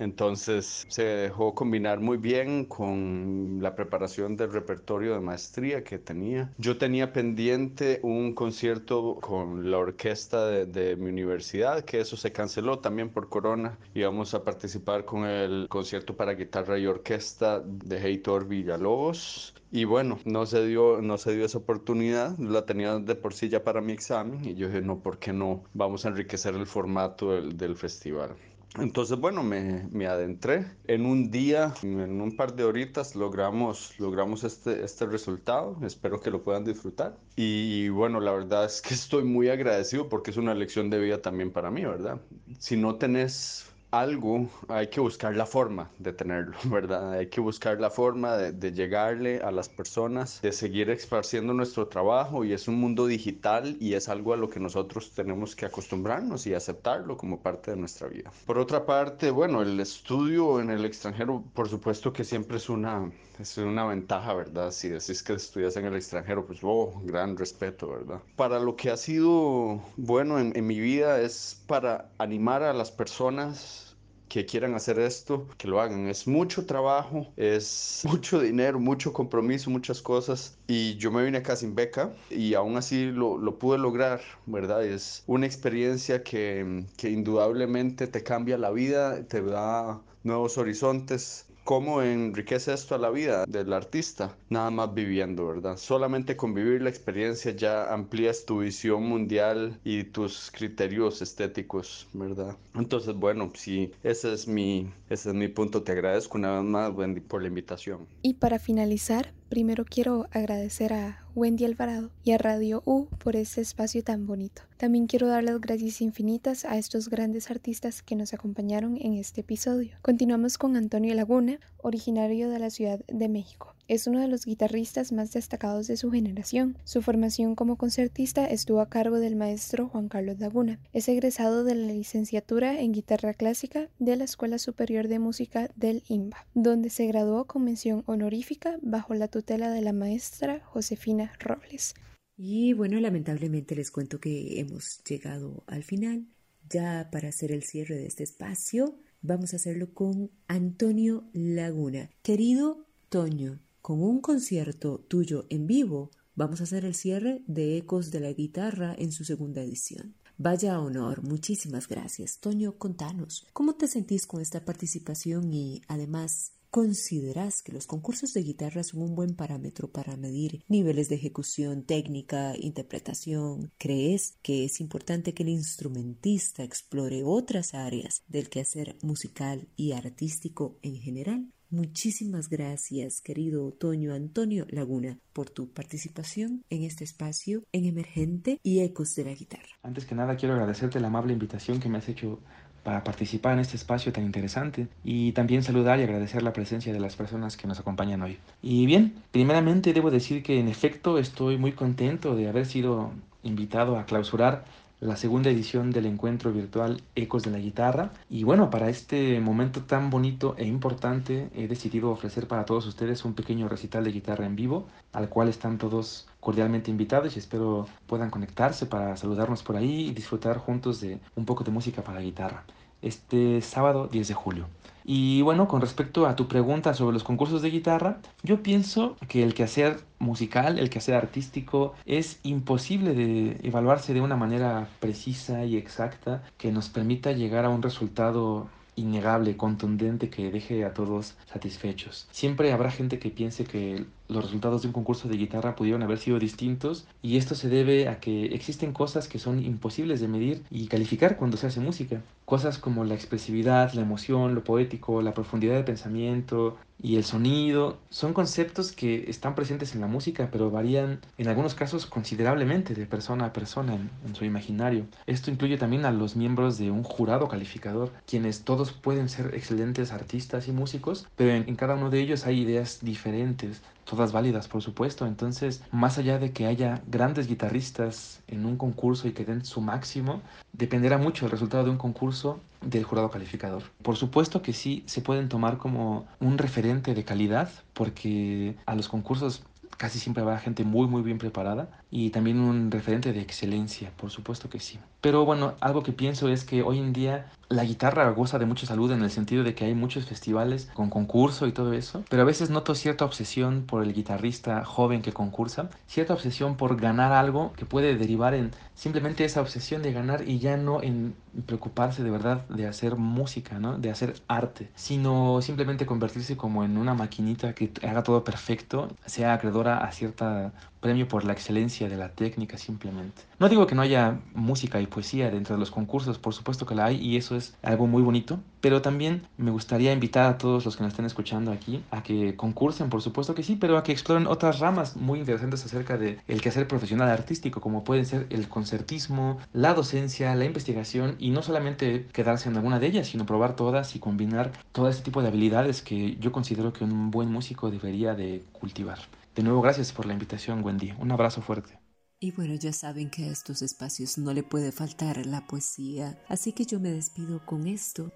Entonces 0.00 0.86
se 0.88 1.04
dejó 1.04 1.54
combinar 1.54 2.00
muy 2.00 2.16
bien 2.16 2.64
con 2.64 3.58
la 3.60 3.74
preparación 3.74 4.34
del 4.34 4.50
repertorio 4.50 5.12
de 5.12 5.20
maestría 5.20 5.84
que 5.84 5.98
tenía. 5.98 6.50
Yo 6.56 6.78
tenía 6.78 7.12
pendiente 7.12 8.00
un 8.02 8.34
concierto 8.34 9.18
con 9.20 9.70
la 9.70 9.76
orquesta 9.76 10.46
de, 10.46 10.96
mi 10.96 11.10
universidad, 11.10 11.84
que 11.84 12.00
eso 12.00 12.16
se 12.16 12.32
canceló 12.32 12.78
también 12.78 13.10
por 13.10 13.28
corona. 13.28 13.78
Íbamos 13.94 14.32
a 14.32 14.42
participar 14.42 15.04
con 15.04 15.26
el 15.26 15.66
concierto 15.68 16.16
para 16.16 16.32
guitarra 16.32 16.78
y 16.78 16.86
orquesta 16.86 17.60
de 17.60 17.98
Heitor 17.98 18.48
Villalobos. 18.48 19.54
Y 19.70 19.84
bueno, 19.84 20.18
no 20.24 20.46
se 20.46 20.66
dio, 20.66 21.02
no 21.02 21.18
se 21.18 21.34
dio 21.36 21.44
esa 21.44 21.58
oportunidad, 21.58 22.38
la 22.38 22.64
tenía 22.64 22.98
de 22.98 23.14
por 23.14 23.34
sí 23.34 23.50
ya 23.50 23.62
para 23.62 23.82
mi 23.82 23.92
examen 23.92 24.44
y 24.44 24.54
yo 24.54 24.66
dije, 24.66 24.80
no, 24.80 25.00
¿por 25.00 25.18
qué 25.18 25.32
no? 25.32 25.62
Vamos 25.74 26.06
a 26.06 26.08
enriquecer 26.08 26.54
el 26.54 26.66
formato 26.66 27.40
del 27.40 27.76
festival. 27.76 28.34
Entonces, 28.78 29.18
bueno, 29.18 29.42
me, 29.42 29.88
me, 29.90 30.06
adentré. 30.06 30.64
En 30.86 31.04
un 31.04 31.30
día, 31.30 31.74
en 31.82 32.20
un 32.20 32.36
par 32.36 32.54
de 32.54 32.64
horitas, 32.64 33.16
logramos, 33.16 33.98
logramos 33.98 34.44
este, 34.44 34.84
este 34.84 35.06
resultado. 35.06 35.76
Espero 35.82 36.20
que 36.20 36.30
lo 36.30 36.42
puedan 36.42 36.64
disfrutar. 36.64 37.16
Y, 37.34 37.88
bueno, 37.88 38.20
la 38.20 38.32
verdad 38.32 38.66
es 38.66 38.80
que 38.80 38.94
estoy 38.94 39.24
muy 39.24 39.48
agradecido 39.48 40.08
porque 40.08 40.30
es 40.30 40.36
una 40.36 40.54
lección 40.54 40.88
de 40.88 41.00
vida 41.00 41.20
también 41.20 41.50
para 41.50 41.70
mí, 41.70 41.84
¿verdad? 41.84 42.20
Si 42.58 42.76
no 42.76 42.94
tenés 42.94 43.69
algo, 43.90 44.48
hay 44.68 44.88
que 44.88 45.00
buscar 45.00 45.36
la 45.36 45.46
forma 45.46 45.90
de 45.98 46.12
tenerlo, 46.12 46.56
¿verdad? 46.64 47.12
Hay 47.12 47.28
que 47.28 47.40
buscar 47.40 47.80
la 47.80 47.90
forma 47.90 48.36
de, 48.36 48.52
de, 48.52 48.72
llegarle 48.72 49.40
a 49.40 49.50
las 49.50 49.68
personas, 49.68 50.40
de 50.42 50.52
seguir 50.52 50.90
esparciendo 50.90 51.52
nuestro 51.52 51.88
trabajo 51.88 52.44
y 52.44 52.52
es 52.52 52.68
un 52.68 52.76
mundo 52.76 53.06
digital 53.06 53.76
y 53.80 53.94
es 53.94 54.08
algo 54.08 54.32
a 54.32 54.36
lo 54.36 54.48
que 54.48 54.60
nosotros 54.60 55.12
tenemos 55.12 55.56
que 55.56 55.66
acostumbrarnos 55.66 56.46
y 56.46 56.54
aceptarlo 56.54 57.16
como 57.16 57.40
parte 57.40 57.72
de 57.72 57.76
nuestra 57.76 58.08
vida. 58.08 58.30
Por 58.46 58.58
otra 58.58 58.86
parte, 58.86 59.30
bueno, 59.30 59.62
el 59.62 59.78
estudio 59.80 60.60
en 60.60 60.70
el 60.70 60.84
extranjero, 60.84 61.44
por 61.54 61.68
supuesto 61.68 62.12
que 62.12 62.24
siempre 62.24 62.56
es 62.58 62.68
una, 62.68 63.10
es 63.38 63.56
una 63.58 63.86
ventaja, 63.86 64.34
¿verdad? 64.34 64.70
Si 64.70 64.88
decís 64.88 65.22
que 65.22 65.34
estudias 65.34 65.76
en 65.76 65.86
el 65.86 65.96
extranjero, 65.96 66.46
pues, 66.46 66.60
oh, 66.62 67.00
gran 67.04 67.36
respeto, 67.36 67.88
¿verdad? 67.88 68.20
Para 68.36 68.58
lo 68.58 68.76
que 68.76 68.90
ha 68.90 68.96
sido 68.96 69.82
bueno 69.96 70.38
en, 70.38 70.52
en 70.56 70.66
mi 70.66 70.78
vida 70.78 71.20
es 71.20 71.59
para 71.70 72.10
animar 72.18 72.64
a 72.64 72.72
las 72.72 72.90
personas 72.90 73.96
que 74.28 74.44
quieran 74.44 74.74
hacer 74.74 74.98
esto, 74.98 75.46
que 75.56 75.68
lo 75.68 75.80
hagan. 75.80 76.08
Es 76.08 76.26
mucho 76.26 76.66
trabajo, 76.66 77.32
es 77.36 78.02
mucho 78.08 78.40
dinero, 78.40 78.80
mucho 78.80 79.12
compromiso, 79.12 79.70
muchas 79.70 80.02
cosas. 80.02 80.58
Y 80.66 80.96
yo 80.96 81.12
me 81.12 81.24
vine 81.24 81.38
acá 81.38 81.54
sin 81.54 81.76
beca 81.76 82.10
y 82.28 82.54
aún 82.54 82.76
así 82.76 83.12
lo, 83.12 83.38
lo 83.38 83.60
pude 83.60 83.78
lograr, 83.78 84.20
¿verdad? 84.46 84.84
Es 84.84 85.22
una 85.28 85.46
experiencia 85.46 86.24
que, 86.24 86.86
que 86.96 87.08
indudablemente 87.08 88.08
te 88.08 88.24
cambia 88.24 88.58
la 88.58 88.72
vida, 88.72 89.24
te 89.28 89.40
da 89.40 90.02
nuevos 90.24 90.58
horizontes, 90.58 91.46
¿Cómo 91.70 92.02
enriquece 92.02 92.72
esto 92.72 92.96
a 92.96 92.98
la 92.98 93.10
vida 93.10 93.44
del 93.46 93.72
artista? 93.72 94.36
Nada 94.48 94.72
más 94.72 94.92
viviendo, 94.92 95.46
¿verdad? 95.46 95.76
Solamente 95.76 96.36
con 96.36 96.52
vivir 96.52 96.82
la 96.82 96.90
experiencia 96.90 97.52
ya 97.52 97.94
amplías 97.94 98.44
tu 98.44 98.58
visión 98.58 99.04
mundial 99.04 99.78
y 99.84 100.02
tus 100.02 100.50
criterios 100.50 101.22
estéticos, 101.22 102.08
¿verdad? 102.12 102.56
Entonces, 102.74 103.14
bueno, 103.14 103.52
sí, 103.54 103.92
ese 104.02 104.32
es 104.32 104.48
mi, 104.48 104.92
ese 105.10 105.28
es 105.28 105.34
mi 105.36 105.46
punto. 105.46 105.84
Te 105.84 105.92
agradezco 105.92 106.38
una 106.38 106.56
vez 106.56 106.64
más, 106.64 106.92
Wendy, 106.92 107.20
por 107.20 107.40
la 107.40 107.46
invitación. 107.46 108.08
Y 108.20 108.34
para 108.34 108.58
finalizar, 108.58 109.32
primero 109.48 109.84
quiero 109.84 110.26
agradecer 110.32 110.92
a 110.92 111.24
Wendy 111.34 111.64
Alvarado 111.64 112.10
y 112.24 112.32
a 112.32 112.38
Radio 112.38 112.82
U 112.84 113.06
por 113.22 113.36
este 113.36 113.60
espacio 113.60 114.02
tan 114.02 114.26
bonito. 114.26 114.62
También 114.76 115.06
quiero 115.06 115.28
dar 115.28 115.44
las 115.44 115.60
gracias 115.60 116.00
infinitas 116.00 116.64
a 116.64 116.76
estos 116.76 117.08
grandes 117.08 117.50
artistas 117.50 118.02
que 118.02 118.16
nos 118.16 118.34
acompañaron 118.34 118.96
en 119.00 119.14
este 119.14 119.42
episodio. 119.42 119.96
Continuamos 120.02 120.58
con 120.58 120.76
Antonio 120.76 121.14
Laguna, 121.14 121.58
originario 121.78 122.50
de 122.50 122.58
la 122.58 122.70
Ciudad 122.70 123.00
de 123.06 123.28
México. 123.28 123.74
Es 123.90 124.06
uno 124.06 124.20
de 124.20 124.28
los 124.28 124.44
guitarristas 124.44 125.10
más 125.10 125.32
destacados 125.32 125.88
de 125.88 125.96
su 125.96 126.12
generación. 126.12 126.78
Su 126.84 127.02
formación 127.02 127.56
como 127.56 127.74
concertista 127.74 128.46
estuvo 128.46 128.78
a 128.78 128.88
cargo 128.88 129.18
del 129.18 129.34
maestro 129.34 129.88
Juan 129.88 130.08
Carlos 130.08 130.38
Laguna. 130.38 130.78
Es 130.92 131.08
egresado 131.08 131.64
de 131.64 131.74
la 131.74 131.92
licenciatura 131.92 132.80
en 132.80 132.92
guitarra 132.92 133.34
clásica 133.34 133.88
de 133.98 134.14
la 134.14 134.22
Escuela 134.22 134.60
Superior 134.60 135.08
de 135.08 135.18
Música 135.18 135.72
del 135.74 136.04
IMBA, 136.06 136.46
donde 136.54 136.88
se 136.88 137.08
graduó 137.08 137.48
con 137.48 137.64
mención 137.64 138.04
honorífica 138.06 138.78
bajo 138.80 139.14
la 139.14 139.26
tutela 139.26 139.72
de 139.72 139.80
la 139.80 139.92
maestra 139.92 140.60
Josefina 140.66 141.32
Robles. 141.40 141.94
Y 142.36 142.74
bueno, 142.74 143.00
lamentablemente 143.00 143.74
les 143.74 143.90
cuento 143.90 144.20
que 144.20 144.60
hemos 144.60 145.02
llegado 145.02 145.64
al 145.66 145.82
final. 145.82 146.28
Ya 146.68 147.08
para 147.10 147.30
hacer 147.30 147.50
el 147.50 147.64
cierre 147.64 147.96
de 147.96 148.06
este 148.06 148.22
espacio, 148.22 149.00
vamos 149.20 149.52
a 149.52 149.56
hacerlo 149.56 149.92
con 149.92 150.30
Antonio 150.46 151.28
Laguna. 151.32 152.08
Querido 152.22 152.86
Toño, 153.08 153.58
con 153.90 154.04
un 154.04 154.20
concierto 154.20 155.00
tuyo 155.08 155.46
en 155.50 155.66
vivo, 155.66 156.12
vamos 156.36 156.60
a 156.60 156.62
hacer 156.62 156.84
el 156.84 156.94
cierre 156.94 157.42
de 157.48 157.76
Ecos 157.76 158.12
de 158.12 158.20
la 158.20 158.32
Guitarra 158.32 158.94
en 158.96 159.10
su 159.10 159.24
segunda 159.24 159.62
edición. 159.62 160.14
Vaya 160.38 160.78
honor, 160.78 161.24
muchísimas 161.24 161.88
gracias. 161.88 162.38
Toño, 162.38 162.78
contanos, 162.78 163.48
¿cómo 163.52 163.74
te 163.74 163.88
sentís 163.88 164.28
con 164.28 164.40
esta 164.40 164.64
participación 164.64 165.52
y 165.52 165.82
además 165.88 166.52
¿Consideras 166.70 167.62
que 167.62 167.72
los 167.72 167.88
concursos 167.88 168.32
de 168.32 168.44
guitarra 168.44 168.84
son 168.84 169.02
un 169.02 169.16
buen 169.16 169.34
parámetro 169.34 169.90
para 169.90 170.16
medir 170.16 170.62
niveles 170.68 171.08
de 171.08 171.16
ejecución, 171.16 171.82
técnica, 171.82 172.54
interpretación? 172.56 173.72
¿Crees 173.76 174.36
que 174.40 174.64
es 174.66 174.80
importante 174.80 175.34
que 175.34 175.42
el 175.42 175.48
instrumentista 175.48 176.62
explore 176.62 177.24
otras 177.24 177.74
áreas 177.74 178.22
del 178.28 178.48
quehacer 178.48 178.96
musical 179.02 179.66
y 179.74 179.90
artístico 179.90 180.78
en 180.82 180.94
general? 180.94 181.50
Muchísimas 181.72 182.48
gracias, 182.48 183.20
querido 183.20 183.64
Otoño 183.64 184.12
Antonio 184.12 184.66
Laguna, 184.70 185.18
por 185.32 185.50
tu 185.50 185.68
participación 185.68 186.64
en 186.68 186.82
este 186.82 187.04
espacio 187.04 187.62
en 187.70 187.84
Emergente 187.84 188.58
y 188.64 188.80
Ecos 188.80 189.14
de 189.14 189.24
la 189.24 189.34
Guitarra. 189.34 189.68
Antes 189.84 190.04
que 190.04 190.16
nada, 190.16 190.34
quiero 190.34 190.54
agradecerte 190.54 190.98
la 190.98 191.06
amable 191.06 191.32
invitación 191.32 191.78
que 191.78 191.88
me 191.88 191.98
has 191.98 192.08
hecho 192.08 192.40
para 192.82 193.04
participar 193.04 193.52
en 193.52 193.60
este 193.60 193.76
espacio 193.76 194.12
tan 194.12 194.24
interesante 194.24 194.88
y 195.04 195.30
también 195.30 195.62
saludar 195.62 196.00
y 196.00 196.02
agradecer 196.02 196.42
la 196.42 196.52
presencia 196.52 196.92
de 196.92 196.98
las 196.98 197.14
personas 197.14 197.56
que 197.56 197.68
nos 197.68 197.78
acompañan 197.78 198.22
hoy. 198.22 198.38
Y 198.62 198.84
bien, 198.86 199.14
primeramente 199.30 199.92
debo 199.92 200.10
decir 200.10 200.42
que 200.42 200.58
en 200.58 200.66
efecto 200.66 201.18
estoy 201.18 201.56
muy 201.56 201.70
contento 201.70 202.34
de 202.34 202.48
haber 202.48 202.66
sido 202.66 203.12
invitado 203.44 203.96
a 203.96 204.06
clausurar 204.06 204.64
la 205.00 205.16
segunda 205.16 205.48
edición 205.48 205.90
del 205.90 206.04
encuentro 206.04 206.52
virtual 206.52 207.02
Ecos 207.14 207.42
de 207.42 207.50
la 207.50 207.58
Guitarra. 207.58 208.12
Y 208.28 208.44
bueno, 208.44 208.68
para 208.68 208.90
este 208.90 209.40
momento 209.40 209.82
tan 209.82 210.10
bonito 210.10 210.54
e 210.58 210.66
importante 210.66 211.48
he 211.54 211.68
decidido 211.68 212.10
ofrecer 212.10 212.46
para 212.46 212.66
todos 212.66 212.86
ustedes 212.86 213.24
un 213.24 213.34
pequeño 213.34 213.68
recital 213.68 214.04
de 214.04 214.12
guitarra 214.12 214.44
en 214.44 214.56
vivo, 214.56 214.86
al 215.12 215.30
cual 215.30 215.48
están 215.48 215.78
todos 215.78 216.28
cordialmente 216.38 216.90
invitados 216.90 217.34
y 217.36 217.38
espero 217.38 217.86
puedan 218.06 218.30
conectarse 218.30 218.86
para 218.86 219.16
saludarnos 219.16 219.62
por 219.62 219.76
ahí 219.76 220.08
y 220.08 220.12
disfrutar 220.12 220.58
juntos 220.58 221.00
de 221.00 221.18
un 221.34 221.46
poco 221.46 221.64
de 221.64 221.70
música 221.70 222.02
para 222.02 222.20
guitarra. 222.20 222.64
Este 223.02 223.60
sábado 223.62 224.08
10 224.10 224.28
de 224.28 224.34
julio. 224.34 224.66
Y 225.04 225.42
bueno, 225.42 225.66
con 225.66 225.80
respecto 225.80 226.26
a 226.26 226.36
tu 226.36 226.46
pregunta 226.46 226.94
sobre 226.94 227.14
los 227.14 227.24
concursos 227.24 227.62
de 227.62 227.70
guitarra, 227.70 228.18
yo 228.42 228.62
pienso 228.62 229.16
que 229.28 229.42
el 229.42 229.54
quehacer 229.54 230.00
musical, 230.18 230.78
el 230.78 230.90
quehacer 230.90 231.14
artístico, 231.14 231.94
es 232.06 232.38
imposible 232.42 233.14
de 233.14 233.58
evaluarse 233.62 234.14
de 234.14 234.20
una 234.20 234.36
manera 234.36 234.88
precisa 235.00 235.64
y 235.64 235.76
exacta 235.76 236.42
que 236.58 236.70
nos 236.70 236.90
permita 236.90 237.32
llegar 237.32 237.64
a 237.64 237.70
un 237.70 237.82
resultado 237.82 238.68
innegable, 238.96 239.56
contundente, 239.56 240.30
que 240.30 240.50
deje 240.50 240.84
a 240.84 240.92
todos 240.92 241.36
satisfechos. 241.46 242.28
Siempre 242.30 242.72
habrá 242.72 242.90
gente 242.90 243.18
que 243.18 243.30
piense 243.30 243.64
que 243.64 244.04
los 244.30 244.44
resultados 244.44 244.82
de 244.82 244.88
un 244.88 244.92
concurso 244.92 245.28
de 245.28 245.36
guitarra 245.36 245.76
pudieron 245.76 246.02
haber 246.02 246.18
sido 246.18 246.38
distintos 246.38 247.06
y 247.22 247.36
esto 247.36 247.54
se 247.54 247.68
debe 247.68 248.08
a 248.08 248.20
que 248.20 248.46
existen 248.46 248.92
cosas 248.92 249.28
que 249.28 249.38
son 249.38 249.62
imposibles 249.64 250.20
de 250.20 250.28
medir 250.28 250.62
y 250.70 250.86
calificar 250.86 251.36
cuando 251.36 251.56
se 251.56 251.66
hace 251.66 251.80
música. 251.80 252.22
Cosas 252.44 252.78
como 252.78 253.04
la 253.04 253.14
expresividad, 253.14 253.92
la 253.92 254.02
emoción, 254.02 254.54
lo 254.54 254.64
poético, 254.64 255.22
la 255.22 255.34
profundidad 255.34 255.74
de 255.74 255.84
pensamiento, 255.84 256.76
y 257.02 257.16
el 257.16 257.24
sonido 257.24 257.98
son 258.10 258.32
conceptos 258.32 258.92
que 258.92 259.28
están 259.28 259.54
presentes 259.54 259.94
en 259.94 260.00
la 260.00 260.06
música, 260.06 260.48
pero 260.52 260.70
varían 260.70 261.20
en 261.38 261.48
algunos 261.48 261.74
casos 261.74 262.06
considerablemente 262.06 262.94
de 262.94 263.06
persona 263.06 263.46
a 263.46 263.52
persona 263.52 263.94
en, 263.94 264.34
su 264.34 264.44
imaginario. 264.44 265.06
Esto 265.26 265.50
incluye 265.50 265.76
también 265.76 266.04
a 266.04 266.12
los 266.12 266.36
miembros 266.36 266.78
de 266.78 266.90
un 266.90 267.02
jurado 267.02 267.48
calificador, 267.48 268.12
quienes 268.26 268.64
todos 268.64 268.92
pueden 268.92 269.28
ser 269.28 269.54
excelentes 269.54 270.12
artistas 270.12 270.68
y 270.68 270.72
músicos, 270.72 271.26
pero 271.36 271.50
en 271.50 271.76
cada 271.76 271.94
uno 271.94 272.10
de 272.10 272.20
ellos 272.20 272.46
hay 272.46 272.60
ideas 272.60 273.00
diferentes, 273.02 273.82
todas 274.04 274.32
válidas 274.32 274.68
por 274.68 274.82
supuesto. 274.82 275.26
Entonces, 275.26 275.82
más 275.90 276.18
allá 276.18 276.38
de 276.38 276.52
que 276.52 276.66
haya 276.66 277.02
grandes 277.06 277.46
guitarristas 277.46 278.42
en 278.48 278.66
un 278.66 278.76
concurso 278.76 279.28
y 279.28 279.32
que 279.32 279.44
den 279.44 279.64
su 279.64 279.80
máximo, 279.80 280.42
dependerá 280.72 281.18
mucho 281.18 281.46
el 281.46 281.52
resultado 281.52 281.84
de 281.84 281.90
un 281.90 281.98
concurso 281.98 282.60
del 282.80 283.04
jurado 283.04 283.30
calificador. 283.30 283.82
Por 284.02 284.16
supuesto 284.16 284.62
que 284.62 284.72
sí 284.72 285.02
se 285.06 285.20
pueden 285.20 285.48
tomar 285.48 285.78
como 285.78 286.26
un 286.40 286.58
referente 286.58 287.14
de 287.14 287.24
calidad 287.24 287.70
porque 287.92 288.76
a 288.86 288.94
los 288.94 289.08
concursos 289.08 289.62
casi 289.96 290.18
siempre 290.18 290.42
habrá 290.42 290.58
gente 290.58 290.84
muy 290.84 291.06
muy 291.06 291.22
bien 291.22 291.38
preparada 291.38 291.88
y 292.10 292.30
también 292.30 292.58
un 292.58 292.90
referente 292.90 293.32
de 293.32 293.40
excelencia, 293.40 294.10
por 294.16 294.30
supuesto 294.30 294.68
que 294.68 294.80
sí. 294.80 294.98
Pero 295.20 295.44
bueno, 295.44 295.74
algo 295.80 296.02
que 296.02 296.12
pienso 296.12 296.48
es 296.48 296.64
que 296.64 296.82
hoy 296.82 296.98
en 296.98 297.12
día 297.12 297.46
la 297.68 297.84
guitarra 297.84 298.28
goza 298.30 298.58
de 298.58 298.66
mucha 298.66 298.86
salud 298.86 299.12
en 299.12 299.22
el 299.22 299.30
sentido 299.30 299.62
de 299.62 299.74
que 299.74 299.84
hay 299.84 299.94
muchos 299.94 300.26
festivales 300.26 300.90
con 300.94 301.08
concurso 301.08 301.66
y 301.68 301.72
todo 301.72 301.92
eso, 301.92 302.24
pero 302.28 302.42
a 302.42 302.44
veces 302.44 302.70
noto 302.70 302.94
cierta 302.94 303.24
obsesión 303.24 303.84
por 303.86 304.02
el 304.02 304.12
guitarrista 304.12 304.84
joven 304.84 305.22
que 305.22 305.32
concursa, 305.32 305.88
cierta 306.08 306.34
obsesión 306.34 306.76
por 306.76 306.96
ganar 306.96 307.32
algo 307.32 307.72
que 307.74 307.86
puede 307.86 308.16
derivar 308.16 308.54
en 308.54 308.72
simplemente 308.94 309.44
esa 309.44 309.60
obsesión 309.60 310.02
de 310.02 310.12
ganar 310.12 310.48
y 310.48 310.58
ya 310.58 310.76
no 310.76 311.02
en 311.02 311.34
preocuparse 311.66 312.22
de 312.22 312.30
verdad 312.30 312.66
de 312.68 312.86
hacer 312.86 313.16
música, 313.16 313.78
¿no? 313.78 313.98
De 313.98 314.10
hacer 314.10 314.34
arte, 314.48 314.90
sino 314.94 315.62
simplemente 315.62 316.06
convertirse 316.06 316.56
como 316.56 316.84
en 316.84 316.96
una 316.96 317.14
maquinita 317.14 317.74
que 317.74 317.92
haga 318.02 318.22
todo 318.22 318.42
perfecto, 318.44 319.08
sea 319.26 319.58
acreedora 319.80 319.98
a 319.98 320.12
cierta 320.12 320.72
premio 321.00 321.26
por 321.26 321.44
la 321.44 321.54
excelencia 321.54 322.08
de 322.08 322.16
la 322.16 322.28
técnica 322.28 322.76
simplemente. 322.76 323.42
No 323.58 323.68
digo 323.68 323.86
que 323.86 323.94
no 323.94 324.02
haya 324.02 324.38
música 324.54 325.00
y 325.00 325.06
poesía 325.06 325.50
dentro 325.50 325.74
de 325.74 325.80
los 325.80 325.90
concursos, 325.90 326.38
por 326.38 326.52
supuesto 326.52 326.84
que 326.84 326.94
la 326.94 327.06
hay 327.06 327.16
y 327.16 327.36
eso 327.36 327.56
es 327.56 327.74
algo 327.82 328.06
muy 328.06 328.22
bonito, 328.22 328.60
pero 328.82 329.00
también 329.00 329.46
me 329.56 329.70
gustaría 329.70 330.12
invitar 330.12 330.46
a 330.46 330.58
todos 330.58 330.84
los 330.84 330.96
que 330.96 331.02
nos 331.02 331.12
estén 331.12 331.24
escuchando 331.24 331.72
aquí 331.72 332.02
a 332.10 332.22
que 332.22 332.54
concursen, 332.54 333.08
por 333.08 333.22
supuesto 333.22 333.54
que 333.54 333.62
sí, 333.62 333.76
pero 333.76 333.96
a 333.96 334.02
que 334.02 334.12
exploren 334.12 334.46
otras 334.46 334.78
ramas 334.78 335.16
muy 335.16 335.38
interesantes 335.38 335.84
acerca 335.86 336.18
de 336.18 336.38
el 336.48 336.60
quehacer 336.60 336.86
profesional 336.86 337.30
artístico, 337.30 337.80
como 337.80 338.04
pueden 338.04 338.26
ser 338.26 338.46
el 338.50 338.68
concertismo, 338.68 339.58
la 339.72 339.94
docencia, 339.94 340.54
la 340.54 340.66
investigación 340.66 341.36
y 341.38 341.50
no 341.50 341.62
solamente 341.62 342.26
quedarse 342.32 342.68
en 342.68 342.76
alguna 342.76 342.98
de 342.98 343.06
ellas, 343.06 343.28
sino 343.28 343.46
probar 343.46 343.74
todas 343.74 344.16
y 344.16 344.18
combinar 344.18 344.72
todo 344.92 345.08
este 345.08 345.22
tipo 345.22 345.40
de 345.40 345.48
habilidades 345.48 346.02
que 346.02 346.36
yo 346.36 346.52
considero 346.52 346.92
que 346.92 347.04
un 347.04 347.30
buen 347.30 347.50
músico 347.50 347.90
debería 347.90 348.34
de 348.34 348.62
cultivar. 348.72 349.18
De 349.54 349.62
nuevo, 349.62 349.80
gracias 349.82 350.12
por 350.12 350.26
la 350.26 350.32
invitación, 350.32 350.84
Wendy. 350.84 351.12
Un 351.18 351.32
abrazo 351.32 351.60
fuerte. 351.60 351.98
Y 352.38 352.52
bueno, 352.52 352.74
ya 352.74 352.92
saben 352.92 353.28
que 353.28 353.44
a 353.44 353.48
estos 353.48 353.82
espacios 353.82 354.38
no 354.38 354.54
le 354.54 354.62
puede 354.62 354.92
faltar 354.92 355.44
la 355.44 355.66
poesía, 355.66 356.42
así 356.48 356.72
que 356.72 356.86
yo 356.86 356.98
me 356.98 357.10
despido 357.10 357.64
con 357.66 357.86
esto 357.86 358.32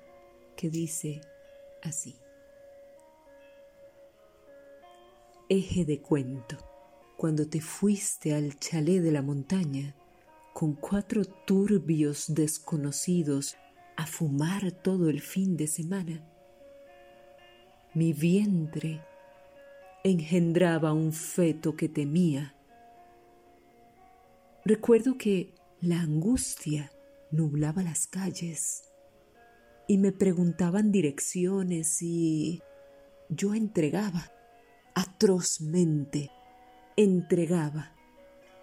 que 0.56 0.68
dice 0.68 1.22
así. 1.82 2.16
Eje 5.48 5.84
de 5.84 6.02
cuento. 6.02 6.58
Cuando 7.16 7.48
te 7.48 7.60
fuiste 7.60 8.34
al 8.34 8.58
chalet 8.58 9.00
de 9.00 9.12
la 9.12 9.22
montaña 9.22 9.94
con 10.52 10.74
cuatro 10.74 11.24
turbios 11.24 12.34
desconocidos 12.34 13.56
a 13.96 14.06
fumar 14.06 14.72
todo 14.72 15.08
el 15.08 15.20
fin 15.20 15.56
de 15.56 15.66
semana, 15.66 16.28
mi 17.94 18.12
vientre 18.12 19.00
engendraba 20.06 20.92
un 20.92 21.14
feto 21.14 21.76
que 21.76 21.88
temía. 21.88 22.54
Recuerdo 24.66 25.16
que 25.16 25.54
la 25.80 26.02
angustia 26.02 26.92
nublaba 27.30 27.82
las 27.82 28.06
calles 28.06 28.82
y 29.88 29.96
me 29.96 30.12
preguntaban 30.12 30.92
direcciones 30.92 32.02
y 32.02 32.62
yo 33.30 33.54
entregaba, 33.54 34.30
atrozmente, 34.94 36.30
entregaba 36.96 37.96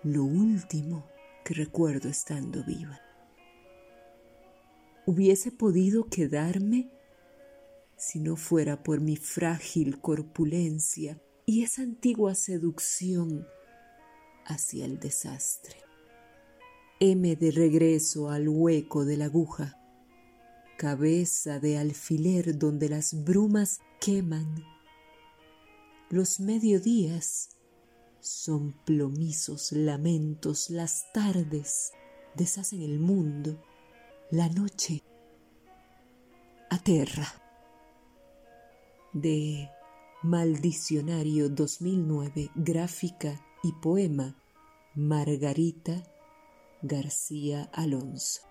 lo 0.03 0.23
último 0.23 1.09
que 1.43 1.55
recuerdo 1.55 2.07
estando 2.07 2.63
viva. 2.63 3.01
Hubiese 5.07 5.51
podido 5.51 6.05
quedarme 6.05 6.91
si 7.97 8.19
no 8.19 8.35
fuera 8.35 8.83
por 8.83 9.01
mi 9.01 9.17
frágil 9.17 9.99
corpulencia 9.99 11.19
y 11.51 11.63
esa 11.63 11.81
antigua 11.81 12.33
seducción 12.33 13.45
hacia 14.45 14.85
el 14.85 15.01
desastre. 15.01 15.75
Heme 17.01 17.35
de 17.35 17.51
regreso 17.51 18.29
al 18.29 18.47
hueco 18.47 19.03
de 19.03 19.17
la 19.17 19.25
aguja, 19.25 19.77
cabeza 20.77 21.59
de 21.59 21.77
alfiler 21.77 22.57
donde 22.57 22.87
las 22.87 23.25
brumas 23.25 23.81
queman. 23.99 24.63
Los 26.09 26.39
mediodías 26.39 27.49
son 28.21 28.73
plomizos 28.85 29.73
lamentos, 29.73 30.69
las 30.69 31.11
tardes 31.11 31.91
deshacen 32.33 32.81
el 32.81 32.97
mundo, 32.97 33.61
la 34.29 34.47
noche 34.47 35.03
aterra. 36.69 37.27
De 39.11 39.69
Maldicionario 40.23 41.49
2009, 41.49 42.51
gráfica 42.53 43.41
y 43.63 43.71
poema, 43.71 44.35
Margarita 44.93 46.03
García 46.83 47.67
Alonso. 47.73 48.41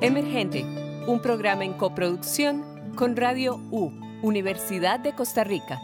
Emergente, 0.00 0.64
un 1.06 1.22
programa 1.22 1.64
en 1.64 1.74
coproducción 1.74 2.92
con 2.96 3.14
Radio 3.14 3.60
U, 3.70 3.92
Universidad 4.20 4.98
de 4.98 5.14
Costa 5.14 5.44
Rica. 5.44 5.80